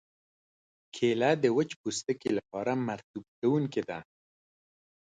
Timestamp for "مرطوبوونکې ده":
2.87-3.99